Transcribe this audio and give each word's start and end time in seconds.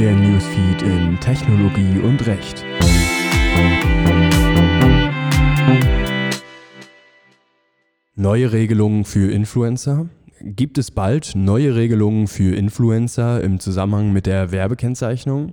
Der 0.00 0.16
Newsfeed 0.16 0.80
in 0.80 1.20
Technologie 1.20 1.98
und 1.98 2.26
Recht. 2.26 2.64
Neue 8.14 8.50
Regelungen 8.50 9.04
für 9.04 9.30
Influencer? 9.30 10.08
Gibt 10.40 10.78
es 10.78 10.90
bald 10.90 11.32
neue 11.34 11.74
Regelungen 11.74 12.28
für 12.28 12.56
Influencer 12.56 13.42
im 13.42 13.60
Zusammenhang 13.60 14.10
mit 14.10 14.24
der 14.24 14.52
Werbekennzeichnung? 14.52 15.52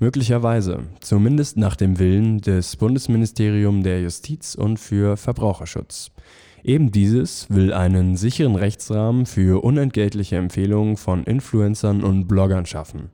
Möglicherweise, 0.00 0.80
zumindest 0.98 1.56
nach 1.56 1.76
dem 1.76 2.00
Willen 2.00 2.40
des 2.40 2.74
Bundesministeriums 2.74 3.84
der 3.84 4.02
Justiz 4.02 4.56
und 4.56 4.80
für 4.80 5.16
Verbraucherschutz. 5.16 6.10
Eben 6.64 6.90
dieses 6.90 7.48
will 7.48 7.72
einen 7.72 8.16
sicheren 8.16 8.56
Rechtsrahmen 8.56 9.24
für 9.24 9.62
unentgeltliche 9.62 10.34
Empfehlungen 10.34 10.96
von 10.96 11.22
Influencern 11.22 12.02
und 12.02 12.26
Bloggern 12.26 12.66
schaffen. 12.66 13.10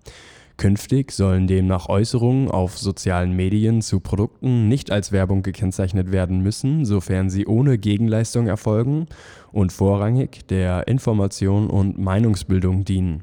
Künftig 0.61 1.13
sollen 1.13 1.47
demnach 1.47 1.89
Äußerungen 1.89 2.51
auf 2.51 2.77
sozialen 2.77 3.35
Medien 3.35 3.81
zu 3.81 3.99
Produkten 3.99 4.69
nicht 4.69 4.91
als 4.91 5.11
Werbung 5.11 5.43
gekennzeichnet 5.43 6.13
werden 6.13 6.43
müssen, 6.43 6.85
sofern 6.85 7.31
sie 7.31 7.47
ohne 7.47 7.79
Gegenleistung 7.79 8.47
erfolgen 8.47 9.07
und 9.53 9.73
vorrangig 9.73 10.47
der 10.49 10.87
Information 10.87 11.71
und 11.71 11.97
Meinungsbildung 11.97 12.85
dienen. 12.85 13.23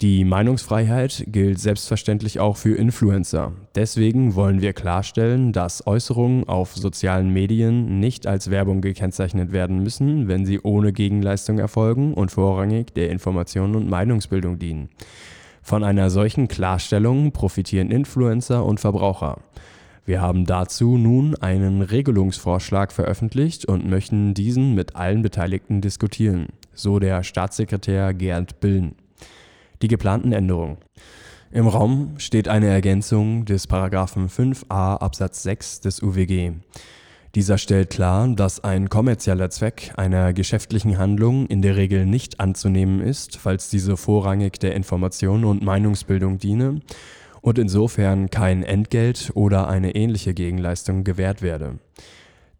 Die 0.00 0.24
Meinungsfreiheit 0.24 1.26
gilt 1.28 1.60
selbstverständlich 1.60 2.40
auch 2.40 2.56
für 2.56 2.74
Influencer. 2.74 3.52
Deswegen 3.76 4.34
wollen 4.34 4.60
wir 4.60 4.72
klarstellen, 4.72 5.52
dass 5.52 5.86
Äußerungen 5.86 6.48
auf 6.48 6.74
sozialen 6.74 7.32
Medien 7.32 8.00
nicht 8.00 8.26
als 8.26 8.50
Werbung 8.50 8.80
gekennzeichnet 8.80 9.52
werden 9.52 9.84
müssen, 9.84 10.26
wenn 10.26 10.44
sie 10.44 10.58
ohne 10.58 10.92
Gegenleistung 10.92 11.60
erfolgen 11.60 12.12
und 12.12 12.32
vorrangig 12.32 12.92
der 12.94 13.10
Information 13.10 13.76
und 13.76 13.88
Meinungsbildung 13.88 14.58
dienen. 14.58 14.88
Von 15.62 15.84
einer 15.84 16.10
solchen 16.10 16.48
Klarstellung 16.48 17.32
profitieren 17.32 17.90
Influencer 17.90 18.64
und 18.64 18.80
Verbraucher. 18.80 19.38
Wir 20.04 20.20
haben 20.20 20.44
dazu 20.44 20.96
nun 20.96 21.36
einen 21.36 21.82
Regelungsvorschlag 21.82 22.90
veröffentlicht 22.90 23.66
und 23.66 23.88
möchten 23.88 24.34
diesen 24.34 24.74
mit 24.74 24.96
allen 24.96 25.22
Beteiligten 25.22 25.80
diskutieren, 25.80 26.48
so 26.74 26.98
der 26.98 27.22
Staatssekretär 27.22 28.14
Gerd 28.14 28.60
Billen. 28.60 28.96
Die 29.82 29.88
geplanten 29.88 30.32
Änderungen. 30.32 30.78
Im 31.52 31.66
Raum 31.66 32.14
steht 32.18 32.48
eine 32.48 32.68
Ergänzung 32.68 33.44
des 33.44 33.66
Paragraphen 33.66 34.28
5a 34.28 34.98
Absatz 34.98 35.42
6 35.42 35.80
des 35.80 36.02
UWG. 36.02 36.52
Dieser 37.36 37.58
stellt 37.58 37.90
klar, 37.90 38.26
dass 38.28 38.64
ein 38.64 38.88
kommerzieller 38.88 39.50
Zweck 39.50 39.92
einer 39.96 40.32
geschäftlichen 40.32 40.98
Handlung 40.98 41.46
in 41.46 41.62
der 41.62 41.76
Regel 41.76 42.04
nicht 42.04 42.40
anzunehmen 42.40 43.00
ist, 43.00 43.36
falls 43.36 43.70
diese 43.70 43.96
vorrangig 43.96 44.58
der 44.58 44.74
Information 44.74 45.44
und 45.44 45.62
Meinungsbildung 45.62 46.38
diene 46.38 46.80
und 47.40 47.58
insofern 47.58 48.30
kein 48.30 48.64
Entgelt 48.64 49.30
oder 49.34 49.68
eine 49.68 49.94
ähnliche 49.94 50.34
Gegenleistung 50.34 51.04
gewährt 51.04 51.40
werde. 51.40 51.78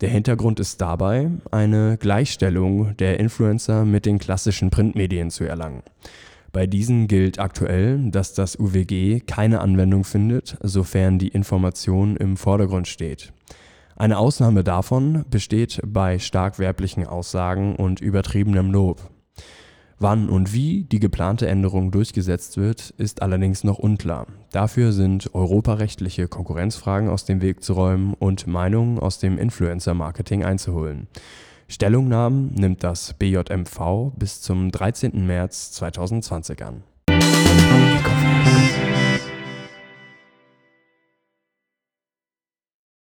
Der 0.03 0.09
Hintergrund 0.09 0.61
ist 0.61 0.81
dabei, 0.81 1.31
eine 1.51 1.99
Gleichstellung 1.99 2.97
der 2.97 3.19
Influencer 3.19 3.85
mit 3.85 4.07
den 4.07 4.21
klassischen 4.21 4.71
Printmedien 4.71 5.31
zu 5.31 5.45
erlangen. 5.45 5.83
Bei 6.53 6.69
diesen 6.69 7.09
gilt 7.09 7.41
aktuell, 7.41 8.11
dass 8.11 8.35
das 8.35 8.59
UWG 8.59 9.21
keine 9.27 9.61
Anwendung 9.61 10.05
findet, 10.05 10.57
sofern 10.63 11.19
die 11.19 11.29
Information 11.29 12.17
im 12.17 12.37
Vordergrund 12.37 12.89
steht. 12.89 13.33
Eine 14.01 14.17
Ausnahme 14.17 14.65
davon 14.65 15.27
besteht 15.29 15.83
bei 15.85 16.19
stark 16.19 16.59
werblichen 16.59 17.07
Aussagen 17.07 17.77
und 17.77 18.01
übertriebenem 18.01 18.73
Lob. 18.73 19.11
Wann 19.99 20.31
und 20.31 20.55
wie 20.55 20.85
die 20.85 21.01
geplante 21.01 21.47
Änderung 21.47 21.91
durchgesetzt 21.91 22.57
wird, 22.57 22.95
ist 22.97 23.21
allerdings 23.21 23.63
noch 23.63 23.79
unklar. 23.79 24.27
Dafür 24.53 24.93
sind 24.93 25.35
europarechtliche 25.35 26.29
Konkurrenzfragen 26.29 27.11
aus 27.11 27.27
dem 27.27 27.43
Weg 27.43 27.63
zu 27.63 27.75
räumen 27.75 28.15
und 28.15 28.47
Meinungen 28.47 28.99
aus 28.99 29.19
dem 29.19 29.37
Influencer-Marketing 29.37 30.47
einzuholen. 30.47 31.07
Stellungnahmen 31.69 32.55
nimmt 32.55 32.83
das 32.83 33.13
BJMV 33.19 34.13
bis 34.17 34.41
zum 34.41 34.71
13. 34.71 35.27
März 35.27 35.73
2020 35.73 36.65
an 36.65 36.85